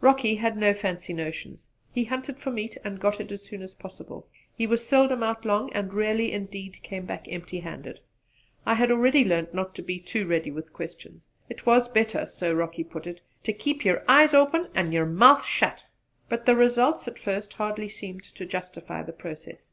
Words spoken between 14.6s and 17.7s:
and yer mouth shut"; but the results at first